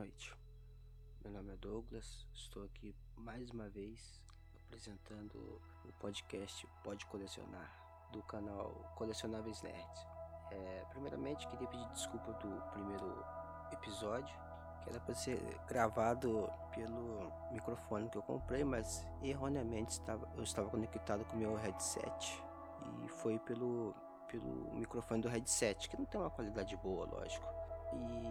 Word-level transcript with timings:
noite. 0.00 0.34
Meu 1.22 1.30
nome 1.30 1.52
é 1.52 1.56
Douglas, 1.56 2.26
estou 2.32 2.64
aqui 2.64 2.96
mais 3.18 3.50
uma 3.50 3.68
vez 3.68 4.18
apresentando 4.64 5.60
o 5.84 5.92
podcast 6.00 6.66
Pode 6.82 7.04
Colecionar 7.04 7.70
do 8.10 8.22
canal 8.22 8.94
Colecionáveis 8.96 9.60
Nerds. 9.60 10.06
É, 10.52 10.86
primeiramente, 10.88 11.46
queria 11.48 11.68
pedir 11.68 11.86
desculpa 11.88 12.32
do 12.32 12.70
primeiro 12.70 13.22
episódio, 13.72 14.34
que 14.82 14.88
era 14.88 15.00
para 15.00 15.14
ser 15.14 15.38
gravado 15.68 16.50
pelo 16.74 17.30
microfone 17.52 18.08
que 18.08 18.16
eu 18.16 18.22
comprei, 18.22 18.64
mas 18.64 19.06
erroneamente 19.22 19.92
estava, 19.92 20.26
eu 20.34 20.42
estava 20.42 20.70
conectado 20.70 21.26
com 21.26 21.36
o 21.36 21.38
meu 21.38 21.56
headset 21.56 22.42
e 23.04 23.08
foi 23.08 23.38
pelo, 23.40 23.94
pelo 24.28 24.72
microfone 24.76 25.20
do 25.20 25.28
headset, 25.28 25.90
que 25.90 25.98
não 25.98 26.06
tem 26.06 26.18
uma 26.18 26.30
qualidade 26.30 26.74
boa, 26.78 27.04
lógico. 27.04 27.59
E 27.92 28.30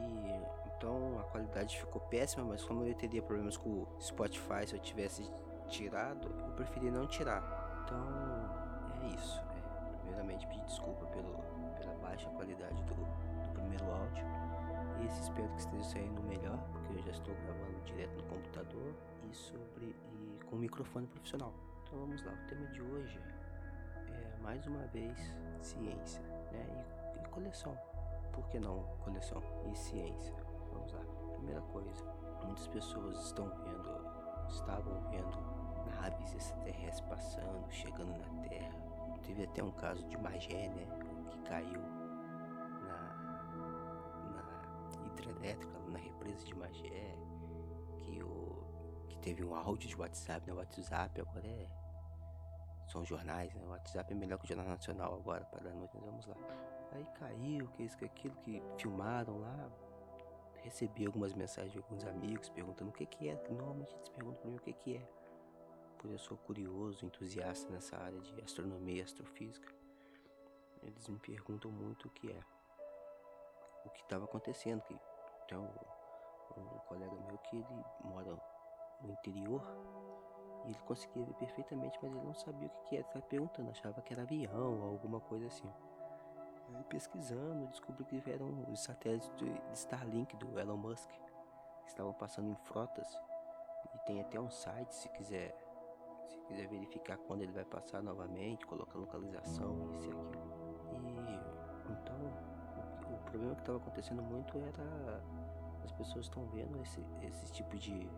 então 0.80 1.20
a 1.20 1.24
qualidade 1.24 1.78
ficou 1.78 2.02
péssima, 2.02 2.44
mas 2.46 2.64
como 2.64 2.86
eu 2.86 2.96
teria 2.96 3.22
problemas 3.22 3.58
com 3.58 3.70
o 3.70 3.88
Spotify 4.00 4.66
se 4.66 4.76
eu 4.76 4.80
tivesse 4.80 5.30
tirado, 5.68 6.28
eu 6.48 6.54
preferi 6.54 6.90
não 6.90 7.06
tirar. 7.06 7.84
Então 7.84 9.04
é 9.04 9.08
isso. 9.14 9.40
É, 9.40 9.98
primeiramente 9.98 10.48
pedir 10.48 10.64
desculpa 10.64 11.06
pelo, 11.08 11.38
pela 11.78 11.94
baixa 11.96 12.30
qualidade 12.30 12.82
do, 12.84 12.96
do 12.96 13.54
primeiro 13.54 13.86
áudio. 13.92 14.26
Esse 15.06 15.22
espero 15.22 15.48
que 15.50 15.60
esteja 15.60 15.84
saindo 15.84 16.22
melhor, 16.24 16.58
porque 16.72 16.94
eu 16.94 17.04
já 17.04 17.12
estou 17.12 17.36
gravando 17.36 17.82
direto 17.84 18.16
no 18.16 18.24
computador 18.24 18.94
e 19.30 19.36
sobre 19.36 19.96
e 20.14 20.40
com 20.46 20.56
microfone 20.56 21.08
profissional. 21.08 21.54
Então 21.84 22.00
vamos 22.00 22.24
lá, 22.24 22.32
o 22.32 22.48
tema 22.48 22.68
de 22.68 22.82
hoje 22.82 23.20
é 24.08 24.38
mais 24.42 24.66
uma 24.66 24.86
vez 24.88 25.18
ciência, 25.62 26.22
né? 26.52 26.86
E, 27.16 27.26
e 27.26 27.28
coleção. 27.30 27.78
Por 28.40 28.48
que 28.48 28.58
não 28.58 28.84
coleção 29.04 29.44
e 29.70 29.76
ciência? 29.76 30.34
Vamos 30.72 30.94
lá. 30.94 31.02
Primeira 31.34 31.62
coisa, 31.62 32.06
muitas 32.46 32.68
pessoas 32.70 33.20
estão 33.26 33.50
vendo, 33.50 34.48
estavam 34.48 34.94
vendo 35.10 35.38
naves 35.86 36.34
extraterrestres 36.34 37.02
passando, 37.02 37.70
chegando 37.70 38.18
na 38.18 38.48
Terra. 38.48 38.74
Teve 39.24 39.44
até 39.44 39.62
um 39.62 39.74
caso 39.74 40.08
de 40.08 40.18
Magé, 40.18 40.70
né? 40.70 40.88
Que 41.30 41.42
caiu 41.42 41.82
na, 42.88 43.14
na 44.32 45.06
hidrelétrica, 45.08 45.78
na 45.90 46.00
represa 46.00 46.46
de 46.46 46.56
Magé. 46.56 47.18
Que, 47.98 48.24
o, 48.24 48.64
que 49.10 49.18
teve 49.20 49.44
um 49.44 49.54
áudio 49.54 49.90
de 49.90 50.00
WhatsApp, 50.00 50.48
né? 50.48 50.54
WhatsApp 50.54 51.20
agora 51.20 51.46
é. 51.46 51.68
São 52.88 53.04
jornais, 53.04 53.54
né? 53.54 53.68
WhatsApp 53.68 54.14
é 54.14 54.16
melhor 54.16 54.40
que 54.40 54.46
o 54.46 54.48
Jornal 54.48 54.70
Nacional 54.70 55.14
agora, 55.14 55.44
para 55.44 55.70
a 55.70 55.74
vamos 55.74 56.26
lá. 56.26 56.69
Aí 56.92 57.06
caiu, 57.20 57.68
que 57.70 57.84
isso, 57.84 57.98
que 57.98 58.06
aquilo, 58.06 58.36
que 58.38 58.62
filmaram 58.78 59.40
lá, 59.40 59.70
recebi 60.64 61.06
algumas 61.06 61.34
mensagens 61.34 61.72
de 61.72 61.78
alguns 61.78 62.04
amigos 62.06 62.50
perguntando 62.50 62.90
o 62.90 62.94
que 62.94 63.06
que 63.06 63.30
é. 63.30 63.36
Normalmente 63.50 63.94
eles 63.96 64.10
perguntam 64.10 64.42
para 64.42 64.50
mim 64.50 64.58
o 64.58 64.62
que 64.62 64.74
que 64.74 64.98
é. 64.98 65.08
Pois 65.98 66.14
eu 66.14 66.20
sou 66.20 66.38
curioso, 66.38 67.06
entusiasta 67.06 67.72
nessa 67.72 67.98
área 67.98 68.20
de 68.20 68.42
astronomia 68.42 69.00
e 69.00 69.02
astrofísica. 69.02 69.68
Eles 70.82 71.08
me 71.10 71.20
perguntam 71.20 71.70
muito 71.72 72.08
o 72.08 72.12
que 72.12 72.32
é. 72.32 72.40
O 73.86 73.90
que 73.90 74.02
estava 74.02 74.26
acontecendo. 74.26 74.82
Que 74.84 74.98
tem 75.48 75.58
um, 75.58 75.68
um 76.58 76.80
colega 76.88 77.12
meu 77.12 77.38
que 77.40 77.58
ele 77.58 77.84
mora 78.04 78.38
no 79.02 79.12
interior 79.12 79.62
e 80.66 80.70
ele 80.70 80.80
conseguia 80.86 81.24
ver 81.26 81.34
perfeitamente, 81.36 81.98
mas 82.02 82.14
ele 82.14 82.26
não 82.26 82.34
sabia 82.34 82.68
o 82.68 82.70
que, 82.70 82.90
que 82.90 82.96
era. 82.98 83.06
Estava 83.06 83.26
perguntando, 83.26 83.70
achava 83.70 84.02
que 84.02 84.14
era 84.14 84.24
avião 84.24 84.80
ou 84.82 84.90
alguma 84.90 85.20
coisa 85.20 85.48
assim. 85.48 85.70
Aí 86.74 86.84
pesquisando, 86.84 87.68
descobri 87.68 88.04
que 88.04 88.30
eram 88.30 88.66
os 88.72 88.82
satélites 88.82 89.32
de 89.36 89.62
Starlink 89.74 90.36
do 90.38 90.60
Elon 90.60 90.78
Musk, 90.78 91.10
estavam 91.88 92.14
passando 92.14 92.50
em 92.50 92.56
frotas. 92.56 93.08
E 93.94 94.00
tem 94.06 94.22
até 94.22 94.40
um 94.40 94.50
site 94.50 94.94
se 94.94 95.10
quiser, 95.10 95.56
se 96.28 96.38
quiser 96.42 96.68
verificar 96.68 97.18
quando 97.18 97.42
ele 97.42 97.52
vai 97.52 97.66
passar 97.66 98.02
novamente, 98.02 98.66
colocar 98.66 98.98
localização, 98.98 99.94
isso 99.96 100.10
e 100.10 100.12
aquilo. 100.12 100.60
E 101.88 101.92
então 101.92 102.18
o, 103.10 103.16
o 103.16 103.18
problema 103.26 103.56
que 103.56 103.62
estava 103.62 103.78
acontecendo 103.78 104.22
muito 104.22 104.58
era 104.58 105.24
as 105.84 105.92
pessoas 105.94 106.26
estão 106.26 106.46
vendo 106.48 106.82
esse, 106.82 107.04
esse 107.24 107.52
tipo 107.52 107.78
de 107.78 108.10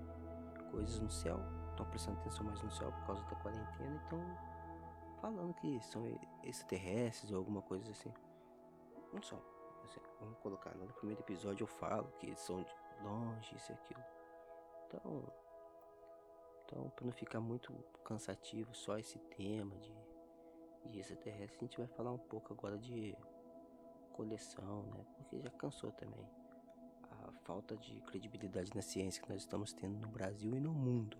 coisas 0.71 0.99
no 0.99 1.09
céu, 1.09 1.39
estão 1.69 1.85
prestando 1.85 2.19
atenção 2.19 2.45
mais 2.45 2.61
no 2.61 2.71
céu 2.71 2.91
por 2.91 3.05
causa 3.07 3.23
da 3.23 3.35
quarentena, 3.35 4.01
então 4.05 4.19
falando 5.21 5.53
que 5.53 5.79
são 5.81 6.03
extraterrestres 6.43 7.31
ou 7.31 7.37
alguma 7.37 7.61
coisa 7.61 7.89
assim. 7.91 8.11
Não 9.13 9.21
são. 9.21 9.41
Assim, 9.83 9.99
vamos 10.19 10.37
colocar, 10.39 10.73
no 10.75 10.87
primeiro 10.93 11.21
episódio 11.21 11.63
eu 11.63 11.67
falo 11.67 12.11
que 12.19 12.35
são 12.35 12.63
de 12.63 12.73
longe, 13.03 13.55
isso 13.55 13.71
e 13.71 13.75
aquilo. 13.75 14.03
Então, 14.87 15.33
então 16.65 16.89
para 16.91 17.05
não 17.05 17.13
ficar 17.13 17.39
muito 17.39 17.73
cansativo 18.03 18.73
só 18.75 18.97
esse 18.97 19.17
tema 19.19 19.75
de, 19.77 19.93
de 20.89 20.99
extraterrestre, 20.99 21.57
a 21.57 21.67
gente 21.67 21.77
vai 21.77 21.87
falar 21.87 22.11
um 22.11 22.19
pouco 22.19 22.53
agora 22.53 22.77
de 22.77 23.17
coleção, 24.13 24.83
né? 24.83 25.05
Porque 25.15 25.39
já 25.39 25.49
cansou 25.51 25.91
também 25.91 26.25
a 27.25 27.31
falta 27.43 27.75
de 27.77 27.99
credibilidade 28.01 28.71
na 28.75 28.81
ciência 28.81 29.21
que 29.21 29.29
nós 29.29 29.41
estamos 29.41 29.73
tendo 29.73 29.99
no 29.99 30.07
Brasil 30.07 30.55
e 30.55 30.59
no 30.59 30.73
mundo. 30.73 31.17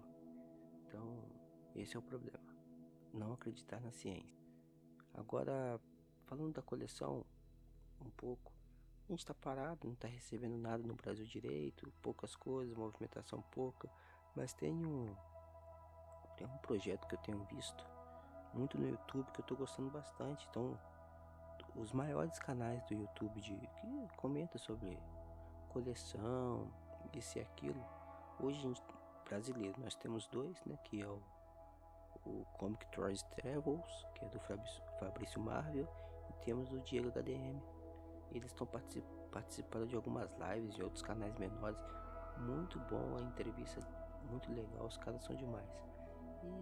Então, 0.88 1.24
esse 1.76 1.96
é 1.96 2.00
o 2.00 2.02
problema. 2.02 2.40
Não 3.14 3.34
acreditar 3.34 3.80
na 3.82 3.92
ciência. 3.92 4.40
Agora, 5.14 5.80
falando 6.26 6.54
da 6.54 6.62
coleção, 6.62 7.26
um 8.06 8.10
pouco. 8.12 8.52
A 9.08 9.12
gente 9.12 9.26
tá 9.26 9.34
parado, 9.34 9.88
não 9.88 9.96
tá 9.96 10.08
recebendo 10.08 10.58
nada 10.58 10.84
no 10.84 10.96
Brasil 10.96 11.26
direito, 11.26 11.92
poucas 12.02 12.36
coisas, 12.36 12.76
movimentação 12.76 13.42
pouca, 13.52 13.90
mas 14.36 14.54
tem 14.54 14.74
um 14.74 15.14
tem 16.38 16.48
um 16.48 16.58
projeto 16.60 17.08
que 17.08 17.16
eu 17.16 17.20
tenho 17.20 17.44
visto 17.46 17.86
muito 18.54 18.78
no 18.78 18.90
YouTube 18.90 19.32
que 19.32 19.42
eu 19.42 19.46
tô 19.46 19.56
gostando 19.56 19.90
bastante. 19.90 20.48
Então, 20.50 20.80
os 21.76 21.92
maiores 21.92 22.40
canais 22.40 22.84
do 22.86 22.94
YouTube 22.94 23.40
de 23.42 23.54
que 23.54 24.16
comenta 24.18 24.58
sobre 24.58 24.98
coleção, 25.70 26.72
isso 27.14 27.38
e 27.38 27.42
aquilo. 27.42 27.84
Hoje 28.40 28.60
gente 28.62 28.82
brasileiro, 29.26 29.80
nós 29.80 29.96
temos 29.96 30.28
dois, 30.28 30.60
né, 30.66 30.78
que 30.84 31.02
é 31.02 31.08
o 31.08 31.22
o 32.26 32.46
Comic 32.58 32.86
Toys 32.92 33.24
Travels, 33.36 34.06
que 34.16 34.26
é 34.26 34.28
do 34.28 34.40
Fabrício 35.00 35.40
Marvel, 35.40 35.88
e 36.30 36.46
temos 36.46 36.72
o 36.72 36.80
Diego 36.82 37.10
HDM, 37.10 37.62
eles 38.32 38.52
estão 38.52 38.66
particip 38.68 39.06
participando 39.32 39.88
de 39.88 39.96
algumas 39.96 40.30
lives 40.36 40.76
de 40.76 40.84
outros 40.84 41.02
canais 41.02 41.34
menores. 41.38 41.80
Muito 42.38 42.80
bom 42.80 43.18
a 43.18 43.22
entrevista, 43.22 43.80
muito 44.30 44.52
legal, 44.52 44.86
os 44.86 44.98
caras 44.98 45.24
são 45.24 45.36
demais. 45.36 45.70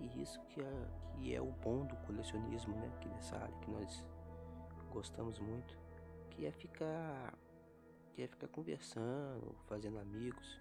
E 0.01 0.21
isso 0.21 0.39
que 0.41 0.61
é, 0.61 0.87
que 1.13 1.35
é 1.35 1.41
o 1.41 1.51
bom 1.51 1.85
do 1.85 1.95
colecionismo, 1.97 2.75
né? 2.75 2.91
Aqui 2.95 3.09
nessa 3.09 3.37
área 3.37 3.55
que 3.59 3.71
nós 3.71 4.05
gostamos 4.91 5.39
muito, 5.39 5.77
que 6.31 6.45
é 6.45 6.51
ficar, 6.51 7.33
que 8.13 8.21
é 8.21 8.27
ficar 8.27 8.47
conversando, 8.49 9.55
fazendo 9.67 9.99
amigos 9.99 10.59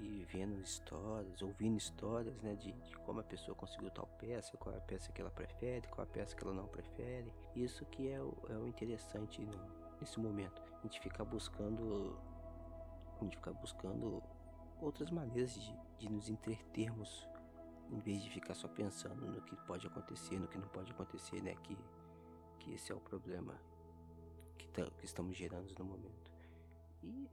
e 0.00 0.26
vendo 0.30 0.60
histórias, 0.60 1.40
ouvindo 1.40 1.78
histórias, 1.78 2.40
né, 2.42 2.54
de, 2.56 2.72
de, 2.72 2.96
como 2.98 3.20
a 3.20 3.24
pessoa 3.24 3.54
conseguiu 3.54 3.90
tal 3.90 4.06
peça, 4.18 4.56
qual 4.56 4.74
é 4.74 4.78
a 4.78 4.80
peça 4.80 5.12
que 5.12 5.20
ela 5.20 5.30
prefere, 5.30 5.86
qual 5.88 6.06
é 6.06 6.10
a 6.10 6.12
peça 6.12 6.34
que 6.34 6.44
ela 6.44 6.54
não 6.54 6.66
prefere. 6.66 7.32
Isso 7.54 7.84
que 7.86 8.08
é 8.08 8.20
o, 8.20 8.34
é 8.48 8.56
o 8.56 8.66
interessante 8.66 9.40
no, 9.42 9.56
nesse 10.04 10.20
momento. 10.20 10.62
A 10.78 10.82
gente 10.82 11.00
fica 11.00 11.24
buscando. 11.24 12.18
A 13.18 13.24
gente 13.24 13.36
fica 13.36 13.52
buscando 13.54 14.22
outras 14.80 15.10
maneiras 15.10 15.54
de, 15.54 15.78
de 15.98 16.12
nos 16.12 16.28
entretermos 16.28 17.26
em 17.90 17.98
vez 18.00 18.22
de 18.22 18.30
ficar 18.30 18.54
só 18.54 18.68
pensando 18.68 19.26
no 19.26 19.40
que 19.42 19.56
pode 19.66 19.86
acontecer, 19.86 20.38
no 20.38 20.48
que 20.48 20.58
não 20.58 20.68
pode 20.68 20.92
acontecer, 20.92 21.42
né? 21.42 21.54
Que, 21.62 21.76
que 22.58 22.74
esse 22.74 22.92
é 22.92 22.94
o 22.94 23.00
problema 23.00 23.58
que, 24.58 24.68
tá, 24.68 24.84
que 24.98 25.06
estamos 25.06 25.36
gerando 25.36 25.74
no 25.78 25.84
momento. 25.84 26.30
E, 27.02 27.28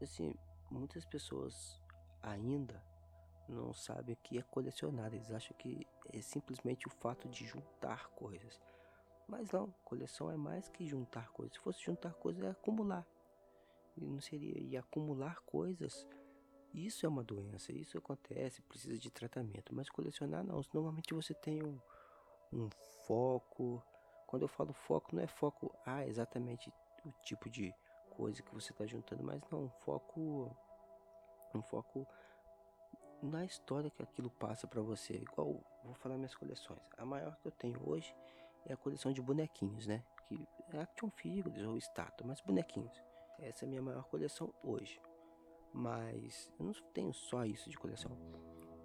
assim, 0.00 0.34
muitas 0.70 1.04
pessoas 1.04 1.80
ainda 2.22 2.82
não 3.48 3.72
sabem 3.72 4.14
o 4.14 4.18
que 4.18 4.38
é 4.38 4.42
colecionar. 4.42 5.12
Eles 5.12 5.30
acham 5.30 5.56
que 5.56 5.86
é 6.12 6.20
simplesmente 6.20 6.86
o 6.86 6.90
fato 6.90 7.28
de 7.28 7.46
juntar 7.46 8.10
coisas. 8.10 8.60
Mas 9.30 9.52
não, 9.52 9.72
coleção 9.84 10.28
é 10.28 10.36
mais 10.36 10.68
que 10.68 10.84
juntar 10.84 11.30
coisas. 11.30 11.54
Se 11.54 11.60
fosse 11.60 11.80
juntar 11.80 12.12
coisas, 12.14 12.42
é 12.42 12.50
acumular. 12.50 13.06
E 13.96 14.04
não 14.04 14.20
seria. 14.20 14.58
E 14.58 14.76
acumular 14.76 15.40
coisas, 15.42 16.04
isso 16.74 17.06
é 17.06 17.08
uma 17.08 17.22
doença, 17.22 17.72
isso 17.72 17.96
acontece, 17.96 18.60
precisa 18.62 18.98
de 18.98 19.08
tratamento. 19.08 19.72
Mas 19.72 19.88
colecionar 19.88 20.42
não. 20.42 20.60
Normalmente 20.74 21.14
você 21.14 21.32
tem 21.32 21.62
um, 21.62 21.78
um 22.52 22.68
foco. 23.06 23.80
Quando 24.26 24.42
eu 24.42 24.48
falo 24.48 24.72
foco, 24.72 25.14
não 25.14 25.22
é 25.22 25.28
foco, 25.28 25.72
ah, 25.86 26.04
exatamente 26.04 26.72
o 27.04 27.12
tipo 27.22 27.48
de 27.48 27.72
coisa 28.10 28.42
que 28.42 28.52
você 28.52 28.72
está 28.72 28.84
juntando, 28.84 29.22
mas 29.22 29.40
não, 29.48 29.64
um 29.64 29.70
foco. 29.70 30.56
Um 31.54 31.62
foco 31.62 32.06
na 33.22 33.44
história 33.44 33.90
que 33.90 34.02
aquilo 34.02 34.30
passa 34.30 34.66
para 34.66 34.80
você. 34.80 35.14
Igual, 35.14 35.62
vou 35.84 35.94
falar 35.94 36.16
minhas 36.16 36.34
coleções. 36.34 36.80
A 36.98 37.04
maior 37.04 37.36
que 37.36 37.46
eu 37.46 37.52
tenho 37.52 37.80
hoje 37.88 38.12
é 38.66 38.72
a 38.72 38.76
coleção 38.76 39.12
de 39.12 39.20
bonequinhos, 39.20 39.86
né? 39.86 40.02
Que 40.28 40.46
é 40.72 40.80
action 40.80 41.10
figures 41.10 41.64
ou 41.64 41.76
estátua, 41.76 42.26
mas 42.26 42.40
bonequinhos. 42.40 43.02
Essa 43.38 43.64
é 43.64 43.66
a 43.66 43.68
minha 43.68 43.82
maior 43.82 44.04
coleção 44.04 44.52
hoje. 44.62 45.00
Mas 45.72 46.50
eu 46.58 46.66
não 46.66 46.72
tenho 46.92 47.12
só 47.12 47.44
isso 47.44 47.70
de 47.70 47.78
coleção. 47.78 48.10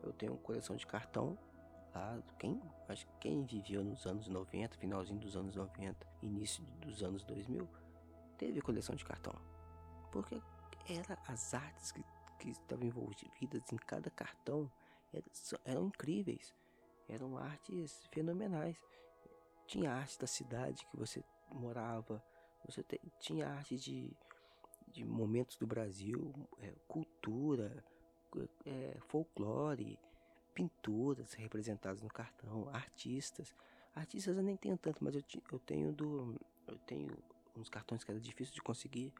Eu 0.03 0.13
tenho 0.13 0.37
coleção 0.37 0.75
de 0.75 0.85
cartão 0.85 1.37
lá. 1.93 2.21
Quem, 2.37 2.61
acho 2.87 3.05
que 3.07 3.13
quem 3.19 3.43
viveu 3.43 3.83
nos 3.83 4.05
anos 4.05 4.27
90, 4.27 4.77
finalzinho 4.77 5.19
dos 5.19 5.35
anos 5.35 5.55
90, 5.55 6.05
início 6.21 6.63
dos 6.79 7.01
anos 7.01 7.23
2000, 7.23 7.67
teve 8.37 8.61
coleção 8.61 8.95
de 8.95 9.05
cartão. 9.05 9.33
Porque 10.11 10.41
era 10.87 11.17
as 11.27 11.53
artes 11.53 11.91
que, 11.91 12.03
que 12.39 12.49
estavam 12.49 12.85
envolvidas 12.85 13.71
em 13.71 13.77
cada 13.77 14.09
cartão 14.11 14.71
eram, 15.11 15.27
eram 15.63 15.85
incríveis. 15.87 16.53
Eram 17.07 17.37
artes 17.37 18.05
fenomenais. 18.11 18.77
Tinha 19.67 19.91
arte 19.91 20.19
da 20.19 20.27
cidade 20.27 20.85
que 20.85 20.97
você 20.97 21.23
morava, 21.51 22.23
você 22.65 22.83
te, 22.83 22.99
tinha 23.19 23.47
arte 23.47 23.77
de, 23.77 24.11
de 24.87 25.03
momentos 25.03 25.57
do 25.57 25.65
Brasil, 25.65 26.33
é, 26.59 26.73
cultura, 26.87 27.83
é, 28.65 28.97
folclore, 29.07 29.99
pinturas 30.53 31.33
representadas 31.33 32.01
no 32.01 32.09
cartão, 32.09 32.69
artistas. 32.69 33.55
Artistas 33.93 34.37
eu 34.37 34.43
nem 34.43 34.57
tenho 34.57 34.77
tanto, 34.77 35.03
mas 35.03 35.15
eu, 35.15 35.23
eu 35.51 35.59
tenho 35.59 35.93
do. 35.93 36.39
Eu 36.67 36.77
tenho 36.79 37.15
uns 37.55 37.69
cartões 37.69 38.03
que 38.03 38.11
era 38.11 38.19
difícil 38.19 38.53
de 38.53 38.61
conseguir, 38.61 39.13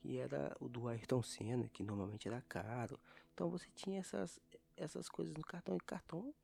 que 0.00 0.18
era 0.18 0.56
o 0.60 0.68
do 0.68 0.88
Ayrton 0.88 1.22
Senna, 1.22 1.68
que 1.68 1.82
normalmente 1.82 2.26
era 2.26 2.40
caro. 2.42 2.98
Então 3.34 3.48
você 3.50 3.68
tinha 3.74 4.00
essas, 4.00 4.40
essas 4.76 5.08
coisas 5.08 5.34
no 5.34 5.44
cartão 5.44 5.76
e 5.76 5.80
cartão 5.80 6.34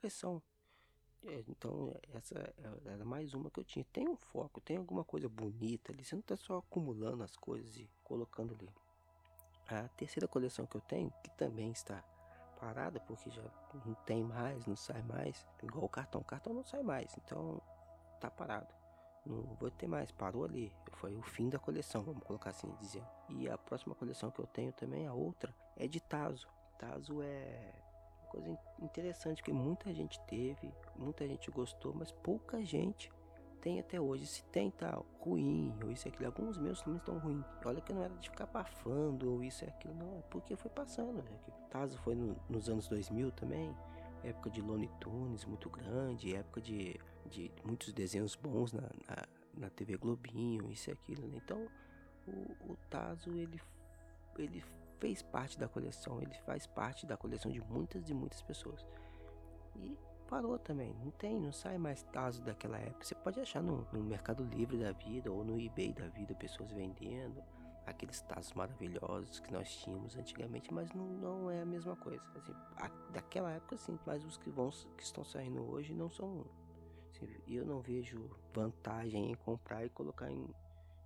coleção. 0.00 0.42
É, 1.26 1.44
então, 1.48 1.94
essa 2.14 2.34
era 2.86 3.04
mais 3.04 3.34
uma 3.34 3.50
que 3.50 3.60
eu 3.60 3.64
tinha. 3.64 3.84
Tem 3.92 4.08
um 4.08 4.16
foco, 4.16 4.60
tem 4.60 4.78
alguma 4.78 5.04
coisa 5.04 5.28
bonita 5.28 5.92
ali. 5.92 6.04
Você 6.04 6.14
não 6.14 6.20
está 6.20 6.36
só 6.36 6.58
acumulando 6.58 7.22
as 7.22 7.36
coisas 7.36 7.76
e 7.76 7.88
colocando 8.02 8.54
ali. 8.54 8.70
A 9.68 9.86
terceira 9.88 10.26
coleção 10.26 10.66
que 10.66 10.76
eu 10.76 10.80
tenho, 10.80 11.12
que 11.22 11.30
também 11.36 11.70
está 11.70 12.02
parada, 12.58 13.00
porque 13.00 13.30
já 13.30 13.42
não 13.84 13.94
tem 14.06 14.24
mais, 14.24 14.66
não 14.66 14.76
sai 14.76 15.02
mais. 15.02 15.46
Igual 15.62 15.84
o 15.84 15.88
cartão. 15.88 16.20
O 16.20 16.24
cartão 16.24 16.54
não 16.54 16.64
sai 16.64 16.82
mais, 16.82 17.16
então 17.18 17.60
tá 18.18 18.30
parado. 18.30 18.74
Não 19.24 19.42
vou 19.60 19.70
ter 19.70 19.86
mais, 19.86 20.10
parou 20.10 20.44
ali. 20.44 20.72
Foi 20.92 21.14
o 21.14 21.22
fim 21.22 21.50
da 21.50 21.58
coleção, 21.58 22.02
vamos 22.02 22.24
colocar 22.24 22.50
assim 22.50 22.74
dizer. 22.80 23.04
E 23.28 23.48
a 23.48 23.58
próxima 23.58 23.94
coleção 23.94 24.30
que 24.30 24.40
eu 24.40 24.46
tenho 24.46 24.72
também, 24.72 25.06
a 25.06 25.12
outra, 25.12 25.54
é 25.76 25.86
de 25.86 26.00
Tazo. 26.00 26.48
Tazo 26.78 27.20
é 27.22 27.79
coisa 28.30 28.58
interessante 28.80 29.42
que 29.42 29.52
muita 29.52 29.92
gente 29.92 30.20
teve, 30.26 30.72
muita 30.96 31.26
gente 31.26 31.50
gostou, 31.50 31.92
mas 31.94 32.12
pouca 32.12 32.64
gente 32.64 33.10
tem 33.60 33.78
até 33.78 34.00
hoje. 34.00 34.26
Se 34.26 34.42
tem, 34.44 34.70
tá 34.70 35.00
ruim, 35.20 35.74
ou 35.82 35.90
isso 35.90 36.06
e 36.06 36.08
aquilo. 36.08 36.26
Alguns 36.26 36.56
meus 36.56 36.80
também 36.80 36.98
estão 36.98 37.18
ruins. 37.18 37.44
Olha 37.64 37.80
que 37.80 37.92
não 37.92 38.02
era 38.02 38.14
de 38.14 38.30
ficar 38.30 38.46
bafando, 38.46 39.30
ou 39.30 39.44
isso 39.44 39.64
e 39.64 39.68
aquilo, 39.68 39.94
não. 39.94 40.18
É 40.18 40.22
porque 40.22 40.56
foi 40.56 40.70
passando, 40.70 41.22
né? 41.22 41.38
Tazo 41.70 41.98
foi 41.98 42.14
no, 42.14 42.36
nos 42.48 42.68
anos 42.68 42.88
2000 42.88 43.30
também. 43.32 43.74
Época 44.22 44.50
de 44.50 44.60
Looney 44.60 44.90
Tunes 45.00 45.44
muito 45.44 45.70
grande, 45.70 46.34
época 46.34 46.60
de, 46.60 46.98
de 47.26 47.50
muitos 47.64 47.92
desenhos 47.92 48.36
bons 48.36 48.72
na, 48.72 48.82
na, 48.82 49.26
na 49.54 49.70
TV 49.70 49.96
Globinho, 49.96 50.70
isso 50.70 50.90
e 50.90 50.92
aquilo, 50.92 51.26
né? 51.26 51.40
Então, 51.42 51.66
o, 52.26 52.72
o 52.72 52.76
Tazo, 52.90 53.30
ele, 53.34 53.58
ele 54.38 54.62
fez 55.00 55.22
parte 55.22 55.58
da 55.58 55.66
coleção, 55.66 56.20
ele 56.20 56.34
faz 56.46 56.66
parte 56.66 57.06
da 57.06 57.16
coleção 57.16 57.50
de 57.50 57.60
muitas 57.60 58.08
e 58.08 58.14
muitas 58.14 58.42
pessoas. 58.42 58.86
E 59.74 59.98
parou 60.28 60.58
também, 60.58 60.94
não 61.02 61.10
tem, 61.10 61.40
não 61.40 61.52
sai 61.52 61.78
mais 61.78 62.02
Tazo 62.04 62.42
daquela 62.42 62.78
época. 62.78 63.04
Você 63.04 63.14
pode 63.14 63.40
achar 63.40 63.62
no, 63.62 63.86
no 63.92 64.04
Mercado 64.04 64.44
Livre 64.44 64.78
da 64.78 64.92
vida 64.92 65.32
ou 65.32 65.42
no 65.42 65.58
eBay 65.60 65.92
da 65.92 66.06
vida 66.08 66.34
pessoas 66.34 66.70
vendendo 66.70 67.42
aqueles 67.86 68.20
tazos 68.20 68.52
maravilhosos 68.52 69.40
que 69.40 69.52
nós 69.52 69.74
tínhamos 69.76 70.16
antigamente, 70.16 70.72
mas 70.72 70.92
não, 70.92 71.06
não 71.06 71.50
é 71.50 71.62
a 71.62 71.66
mesma 71.66 71.96
coisa. 71.96 72.22
Assim, 72.36 72.54
a, 72.76 72.88
daquela 73.12 73.50
época 73.50 73.76
sim, 73.76 73.98
mas 74.06 74.24
os 74.24 74.36
que 74.36 74.50
vão 74.50 74.70
que 74.96 75.02
estão 75.02 75.24
saindo 75.24 75.62
hoje 75.68 75.92
não 75.92 76.10
são. 76.10 76.44
Assim, 77.10 77.26
eu 77.48 77.64
não 77.64 77.80
vejo 77.80 78.30
vantagem 78.52 79.32
em 79.32 79.34
comprar 79.34 79.84
e 79.84 79.88
colocar 79.88 80.30
em, 80.30 80.46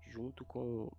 junto 0.03 0.45
com 0.45 0.91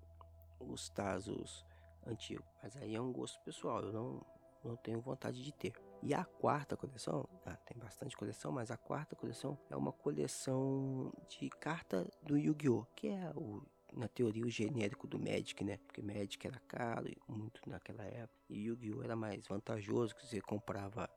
os 0.59 0.89
tazos 0.89 1.63
antigo. 2.05 2.43
Mas 2.61 2.75
aí 2.77 2.95
é 2.95 3.01
um 3.01 3.11
gosto 3.11 3.39
pessoal, 3.41 3.81
eu 3.81 3.93
não, 3.93 4.25
não 4.63 4.75
tenho 4.75 4.99
vontade 5.01 5.43
de 5.43 5.51
ter. 5.51 5.73
E 6.01 6.13
a 6.13 6.23
quarta 6.23 6.77
coleção, 6.77 7.27
ah, 7.45 7.55
tem 7.65 7.77
bastante 7.77 8.15
coleção, 8.15 8.51
mas 8.51 8.69
a 8.69 8.77
quarta 8.77 9.15
coleção 9.15 9.57
é 9.69 9.75
uma 9.75 9.91
coleção 9.91 11.11
de 11.27 11.49
carta 11.49 12.07
do 12.21 12.37
Yu-Gi-Oh! 12.37 12.85
Que 12.95 13.07
é 13.07 13.31
o, 13.35 13.63
na 13.93 14.07
teoria 14.07 14.45
o 14.45 14.49
genérico 14.49 15.07
do 15.07 15.17
Magic, 15.17 15.63
né? 15.63 15.77
Porque 15.77 16.01
Magic 16.01 16.45
era 16.45 16.59
caro 16.67 17.09
muito 17.27 17.61
naquela 17.67 18.03
época. 18.03 18.39
E 18.49 18.67
Yu-Gi-Oh! 18.67 19.03
era 19.03 19.15
mais 19.15 19.47
vantajoso, 19.47 20.15
que 20.15 20.25
você 20.25 20.39
comprava 20.41 21.09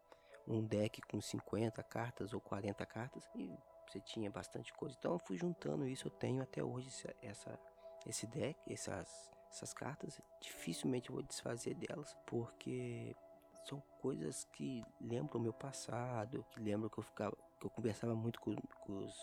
um 0.47 0.65
deck 0.65 1.03
com 1.03 1.21
50 1.21 1.83
cartas 1.83 2.33
ou 2.33 2.41
40 2.41 2.87
cartas 2.87 3.29
e 3.35 3.51
você 3.87 4.01
tinha 4.01 4.31
bastante 4.31 4.73
coisa. 4.73 4.97
Então 4.99 5.13
eu 5.13 5.19
fui 5.19 5.37
juntando 5.37 5.87
isso, 5.87 6.07
eu 6.07 6.11
tenho 6.11 6.43
até 6.43 6.65
hoje 6.65 6.89
essa, 7.23 7.59
esse 8.07 8.27
deck, 8.27 8.59
essas 8.73 9.31
essas 9.51 9.73
cartas, 9.73 10.21
dificilmente 10.41 11.09
eu 11.09 11.15
vou 11.15 11.23
desfazer 11.23 11.75
delas, 11.75 12.17
porque 12.27 13.17
são 13.65 13.83
coisas 14.01 14.45
que 14.53 14.83
lembram 15.01 15.41
o 15.41 15.43
meu 15.43 15.53
passado, 15.53 16.45
que 16.51 16.61
lembram 16.61 16.89
que 16.89 16.99
eu 16.99 17.05
ficava, 17.05 17.37
que 17.61 17.67
eu 17.67 17.71
conversava 17.71 18.15
muito 18.15 18.41
com, 18.41 18.55
com 18.55 19.05
os 19.05 19.15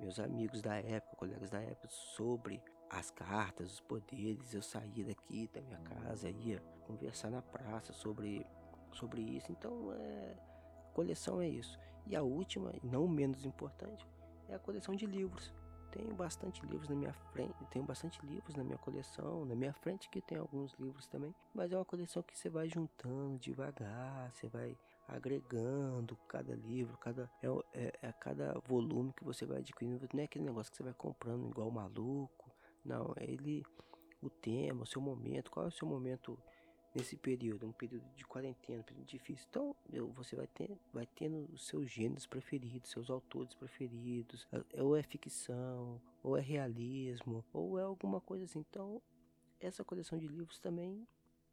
meus 0.00 0.18
amigos 0.18 0.60
da 0.60 0.76
época, 0.76 1.16
colegas 1.16 1.50
da 1.50 1.60
época, 1.60 1.88
sobre 1.88 2.62
as 2.90 3.10
cartas, 3.10 3.72
os 3.72 3.80
poderes. 3.80 4.54
Eu 4.54 4.62
saía 4.62 5.04
daqui 5.04 5.48
da 5.48 5.60
minha 5.60 5.78
casa, 5.78 6.28
ia 6.28 6.60
conversar 6.86 7.30
na 7.30 7.42
praça 7.42 7.92
sobre, 7.92 8.46
sobre 8.92 9.22
isso. 9.22 9.50
Então, 9.52 9.92
é, 9.92 10.36
coleção 10.92 11.40
é 11.40 11.48
isso. 11.48 11.78
E 12.06 12.16
a 12.16 12.22
última, 12.22 12.72
não 12.82 13.06
menos 13.06 13.44
importante, 13.44 14.06
é 14.48 14.54
a 14.54 14.58
coleção 14.58 14.94
de 14.94 15.06
livros. 15.06 15.52
Tenho 15.94 16.12
bastante 16.12 16.60
livros 16.66 16.88
na 16.88 16.96
minha 16.96 17.12
frente, 17.12 17.54
tenho 17.70 17.84
bastante 17.84 18.18
livros 18.26 18.56
na 18.56 18.64
minha 18.64 18.78
coleção, 18.78 19.44
na 19.44 19.54
minha 19.54 19.72
frente 19.72 20.10
que 20.10 20.20
tem 20.20 20.36
alguns 20.36 20.74
livros 20.74 21.06
também, 21.06 21.32
mas 21.54 21.70
é 21.70 21.76
uma 21.76 21.84
coleção 21.84 22.20
que 22.20 22.36
você 22.36 22.50
vai 22.50 22.68
juntando 22.68 23.38
devagar, 23.38 24.32
você 24.32 24.48
vai 24.48 24.76
agregando 25.06 26.16
cada 26.26 26.52
livro, 26.56 26.98
cada 26.98 27.30
é, 27.40 27.46
é, 27.72 27.92
é 28.02 28.12
cada 28.12 28.58
volume 28.66 29.12
que 29.12 29.22
você 29.22 29.46
vai 29.46 29.58
adquirindo, 29.58 30.08
não 30.12 30.20
é 30.20 30.24
aquele 30.24 30.44
negócio 30.44 30.72
que 30.72 30.78
você 30.78 30.82
vai 30.82 30.94
comprando 30.94 31.48
igual 31.48 31.70
maluco, 31.70 32.50
não, 32.84 33.14
é 33.16 33.30
ele 33.30 33.64
o 34.20 34.28
tema, 34.28 34.82
o 34.82 34.86
seu 34.86 35.00
momento, 35.00 35.48
qual 35.48 35.66
é 35.66 35.68
o 35.68 35.72
seu 35.72 35.86
momento 35.86 36.36
nesse 36.94 37.16
período, 37.16 37.66
um 37.66 37.72
período 37.72 38.04
de 38.14 38.24
quarentena, 38.24 38.80
um 38.80 38.84
período 38.84 39.06
difícil. 39.06 39.46
Então, 39.50 39.76
você 40.12 40.36
vai 40.36 40.46
ter, 40.46 40.78
vai 40.92 41.06
tendo 41.06 41.48
os 41.52 41.66
seus 41.66 41.90
gêneros 41.90 42.26
preferidos, 42.26 42.90
seus 42.90 43.10
autores 43.10 43.54
preferidos, 43.54 44.46
é, 44.52 44.82
ou 44.82 44.96
é 44.96 45.02
ficção, 45.02 46.00
ou 46.22 46.36
é 46.36 46.40
realismo, 46.40 47.44
ou 47.52 47.78
é 47.78 47.82
alguma 47.82 48.20
coisa 48.20 48.44
assim. 48.44 48.60
Então, 48.60 49.02
essa 49.58 49.82
coleção 49.82 50.18
de 50.18 50.28
livros 50.28 50.58
também 50.58 51.06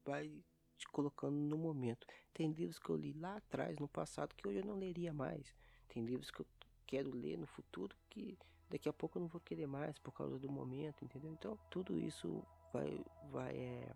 vai 0.05 0.31
te 0.77 0.87
colocando 0.89 1.35
no 1.35 1.57
momento. 1.57 2.05
Tem 2.33 2.51
livros 2.51 2.77
que 2.77 2.89
eu 2.89 2.95
li 2.95 3.13
lá 3.13 3.37
atrás, 3.37 3.79
no 3.79 3.87
passado, 3.87 4.35
que 4.35 4.47
hoje 4.47 4.59
eu 4.59 4.65
não 4.65 4.77
leria 4.77 5.13
mais. 5.13 5.53
Tem 5.87 6.03
livros 6.03 6.29
que 6.29 6.41
eu 6.41 6.47
quero 6.85 7.11
ler 7.11 7.37
no 7.37 7.47
futuro 7.47 7.95
que 8.09 8.37
daqui 8.69 8.87
a 8.87 8.93
pouco 8.93 9.17
eu 9.17 9.21
não 9.21 9.27
vou 9.27 9.41
querer 9.41 9.67
mais 9.67 9.97
por 9.97 10.11
causa 10.13 10.37
do 10.37 10.49
momento, 10.49 11.03
entendeu? 11.03 11.31
Então, 11.31 11.57
tudo 11.69 11.97
isso 11.97 12.43
vai, 12.71 13.03
vai 13.31 13.55
é, 13.55 13.91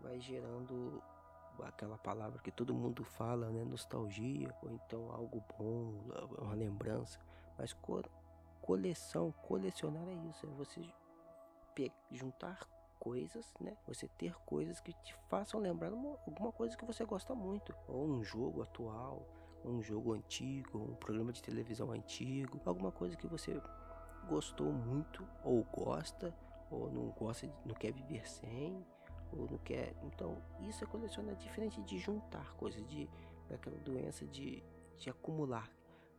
vai 0.00 0.20
gerando 0.20 1.02
aquela 1.64 1.98
palavra 1.98 2.40
que 2.40 2.50
todo 2.50 2.74
mundo 2.74 3.02
fala, 3.04 3.50
né? 3.50 3.64
Nostalgia, 3.64 4.54
ou 4.62 4.70
então 4.70 5.10
algo 5.10 5.42
bom, 5.58 5.94
uma 6.38 6.54
lembrança. 6.54 7.18
Mas 7.56 7.72
co 7.72 8.02
coleção, 8.60 9.32
colecionar 9.42 10.06
é 10.08 10.14
isso, 10.28 10.46
é 10.46 10.50
você 10.50 10.82
juntar 12.10 12.68
coisas, 12.98 13.54
né? 13.60 13.76
Você 13.86 14.08
ter 14.08 14.34
coisas 14.44 14.80
que 14.80 14.92
te 14.92 15.14
façam 15.28 15.60
lembrar 15.60 15.92
uma, 15.92 16.18
alguma 16.26 16.52
coisa 16.52 16.76
que 16.76 16.84
você 16.84 17.04
gosta 17.04 17.34
muito, 17.34 17.74
ou 17.86 18.06
um 18.06 18.22
jogo 18.24 18.62
atual, 18.62 19.24
um 19.64 19.82
jogo 19.82 20.12
antigo, 20.12 20.78
um 20.78 20.94
programa 20.96 21.32
de 21.32 21.42
televisão 21.42 21.92
antigo, 21.92 22.60
alguma 22.64 22.92
coisa 22.92 23.16
que 23.16 23.26
você 23.26 23.60
gostou 24.28 24.72
muito 24.72 25.26
ou 25.44 25.64
gosta 25.64 26.34
ou 26.70 26.90
não 26.90 27.08
gosta, 27.10 27.48
não 27.64 27.74
quer 27.74 27.92
viver 27.92 28.28
sem, 28.28 28.84
ou 29.32 29.48
não 29.50 29.58
quer. 29.58 29.94
Então, 30.02 30.36
isso 30.60 30.84
é 30.84 30.86
colecionar 30.86 31.34
diferente 31.36 31.80
de 31.82 31.98
juntar 31.98 32.54
coisas, 32.54 32.84
de 32.86 33.08
daquela 33.48 33.76
doença 33.78 34.26
de, 34.26 34.62
de 34.98 35.10
acumular, 35.10 35.70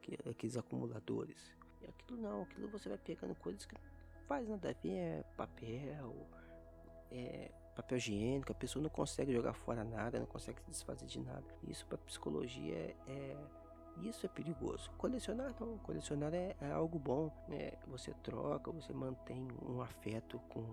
que, 0.02 0.18
aqueles 0.28 0.58
acumuladores. 0.58 1.56
E 1.82 1.88
aquilo 1.88 2.20
não, 2.20 2.42
aquilo 2.42 2.68
você 2.68 2.90
vai 2.90 2.98
pegando 2.98 3.36
coisas 3.36 3.66
que 3.66 3.76
faz 4.28 4.48
nada 4.48 4.70
a 4.70 4.74
ver, 4.74 4.90
é 4.90 5.24
papel, 5.38 6.28
é 7.12 7.52
papel 7.76 7.98
higiênico, 7.98 8.52
a 8.52 8.56
pessoa 8.56 8.84
não 8.84 8.90
consegue 8.90 9.32
jogar 9.32 9.54
fora 9.54 9.84
nada, 9.84 10.20
não 10.20 10.26
consegue 10.26 10.62
se 10.62 10.70
desfazer 10.70 11.06
de 11.06 11.20
nada. 11.20 11.46
Isso 11.68 11.86
para 11.86 11.98
psicologia 12.00 12.76
é, 12.76 12.96
é, 13.08 13.38
isso 14.02 14.26
é 14.26 14.30
perigoso. 14.30 14.90
Colecionar 14.98 15.56
não, 15.60 15.78
colecionar 15.80 16.34
é, 16.34 16.56
é 16.62 16.72
algo 16.72 17.00
bom, 17.00 17.32
né? 17.48 17.72
Você 17.88 18.14
troca, 18.24 18.72
você 18.72 18.92
mantém 18.94 19.48
um 19.66 19.82
afeto 19.82 20.40
com 20.50 20.66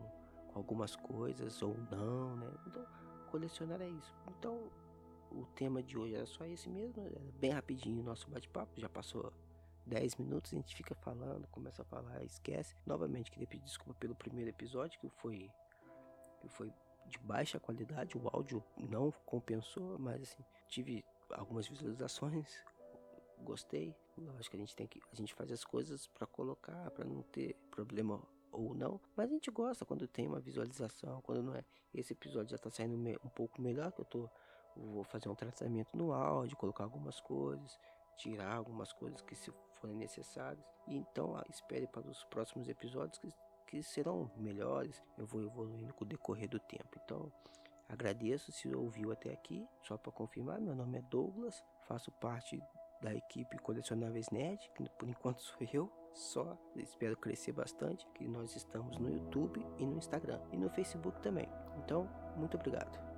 algumas 0.57 0.97
coisas 0.97 1.61
ou 1.61 1.77
não, 1.91 2.35
né? 2.37 2.51
Então, 2.67 2.87
colecionar 3.31 3.81
é 3.83 3.89
isso. 3.89 4.15
Então, 4.29 4.71
o 5.31 5.45
tema 5.55 5.83
de 5.83 5.99
hoje 5.99 6.15
era 6.15 6.25
só 6.25 6.47
esse 6.47 6.69
mesmo, 6.69 7.05
era 7.05 7.21
bem 7.39 7.51
rapidinho 7.51 8.01
o 8.01 8.03
nosso 8.03 8.29
bate-papo, 8.31 8.81
já 8.81 8.89
passou 8.89 9.31
10 9.85 10.17
minutos, 10.17 10.55
a 10.55 10.57
gente 10.57 10.75
fica 10.75 10.95
falando, 10.95 11.47
começa 11.49 11.83
a 11.83 11.85
falar, 11.85 12.25
esquece. 12.25 12.75
Novamente, 12.87 13.31
queria 13.31 13.47
pedir 13.47 13.65
desculpa 13.65 13.95
pelo 14.01 14.15
primeiro 14.15 14.49
episódio, 14.49 14.99
que 14.99 15.11
foi, 15.11 15.51
que 16.41 16.49
foi 16.49 16.73
de 17.05 17.19
baixa 17.19 17.61
qualidade, 17.61 18.17
o 18.17 18.27
áudio 18.33 18.65
não 18.79 19.13
compensou, 19.27 19.99
mas 19.99 20.23
assim, 20.23 20.43
tive 20.69 21.05
algumas 21.35 21.69
visualizações, 21.69 22.65
gostei. 23.43 23.95
Lógico 24.17 24.53
que 24.53 24.57
a 24.57 24.61
gente 24.61 24.75
tem 24.75 24.87
que 24.87 25.03
a 25.13 25.15
gente 25.15 25.35
faz 25.35 25.53
as 25.53 25.63
coisas 25.63 26.07
para 26.07 26.27
colocar, 26.27 26.91
para 26.93 27.05
não 27.05 27.21
ter 27.25 27.55
problema 27.71 28.27
ou 28.57 28.75
não, 28.75 29.01
mas 29.15 29.31
a 29.31 29.33
gente 29.33 29.51
gosta 29.51 29.85
quando 29.85 30.09
tem 30.09 30.27
uma 30.27 30.41
visualização, 30.41 31.21
quando 31.23 31.43
não 31.43 31.55
é. 31.55 31.65
Esse 31.95 32.13
episódio 32.13 32.51
já 32.51 32.59
tá 32.59 32.71
saindo 32.71 32.97
um 33.25 33.29
pouco 33.29 33.61
melhor 33.61 33.93
que 33.93 34.01
eu 34.01 34.05
tô 34.05 34.31
vou 34.77 35.05
fazer 35.05 35.29
um 35.29 35.35
tratamento 35.35 35.97
no 35.97 36.13
áudio, 36.13 36.57
colocar 36.57 36.85
algumas 36.85 37.21
coisas, 37.21 37.79
tirar 38.17 38.55
algumas 38.55 38.93
coisas 38.93 39.21
que 39.23 39.35
se 39.35 39.53
forem 39.81 39.97
necessárias. 39.97 40.65
E 40.87 40.97
então 40.97 41.41
espere 41.49 41.87
para 41.87 42.07
os 42.07 42.25
próximos 42.25 42.69
episódios 42.69 43.19
que, 43.19 43.33
que 43.67 43.83
serão 43.83 44.31
melhores. 44.37 45.03
Eu 45.17 45.27
vou 45.27 45.43
evoluindo 45.43 45.95
com 45.95 46.05
o 46.05 46.09
decorrer 46.09 46.49
do 46.49 46.61
tempo. 46.61 47.01
Então 47.05 47.33
agradeço 47.89 48.53
se 48.53 48.69
ouviu 48.75 49.13
até 49.13 49.33
aqui. 49.33 49.67
Só 49.83 49.97
para 49.97 50.13
confirmar, 50.13 50.61
meu 50.61 50.75
nome 50.75 50.99
é 50.99 51.03
Douglas, 51.03 51.63
faço 51.87 52.11
parte 52.13 52.61
da 53.01 53.15
equipe 53.15 53.59
Colecionáveis 53.59 54.31
Nerd, 54.31 54.71
que 54.75 54.89
por 54.91 55.09
enquanto 55.09 55.41
sou 55.41 55.67
eu 55.73 56.06
só. 56.19 56.57
Espero 56.77 57.17
crescer 57.17 57.53
bastante, 57.53 58.07
que 58.15 58.27
nós 58.27 58.55
estamos 58.57 58.99
no 58.99 59.11
YouTube 59.11 59.65
e 59.79 59.87
no 59.87 59.99
Instagram 59.99 60.41
e 60.53 60.57
no 60.57 60.71
Facebook 60.71 61.21
também. 61.21 61.49
Então, 61.79 62.09
muito 62.37 62.57
obrigado. 62.57 63.16